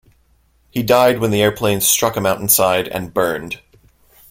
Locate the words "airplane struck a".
1.43-2.21